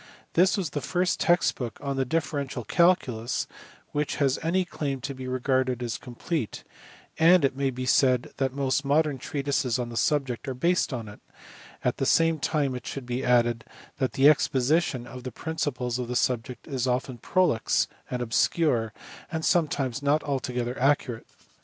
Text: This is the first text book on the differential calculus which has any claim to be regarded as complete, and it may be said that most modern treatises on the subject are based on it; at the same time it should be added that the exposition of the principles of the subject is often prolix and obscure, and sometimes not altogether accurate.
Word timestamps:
This 0.33 0.57
is 0.57 0.71
the 0.71 0.81
first 0.81 1.19
text 1.19 1.53
book 1.57 1.77
on 1.79 1.95
the 1.95 2.05
differential 2.05 2.63
calculus 2.63 3.45
which 3.91 4.15
has 4.15 4.39
any 4.41 4.65
claim 4.65 4.99
to 5.01 5.13
be 5.13 5.27
regarded 5.27 5.83
as 5.83 5.99
complete, 5.99 6.63
and 7.19 7.45
it 7.45 7.55
may 7.55 7.69
be 7.69 7.85
said 7.85 8.33
that 8.37 8.51
most 8.51 8.83
modern 8.83 9.19
treatises 9.19 9.77
on 9.77 9.89
the 9.89 9.95
subject 9.95 10.47
are 10.47 10.55
based 10.55 10.91
on 10.91 11.07
it; 11.07 11.19
at 11.83 11.97
the 11.97 12.07
same 12.07 12.39
time 12.39 12.73
it 12.73 12.87
should 12.87 13.05
be 13.05 13.23
added 13.23 13.63
that 13.99 14.13
the 14.13 14.27
exposition 14.27 15.05
of 15.05 15.21
the 15.21 15.31
principles 15.31 15.99
of 15.99 16.07
the 16.07 16.15
subject 16.15 16.67
is 16.67 16.87
often 16.87 17.19
prolix 17.19 17.87
and 18.09 18.23
obscure, 18.23 18.93
and 19.31 19.45
sometimes 19.45 20.01
not 20.01 20.23
altogether 20.23 20.75
accurate. 20.79 21.27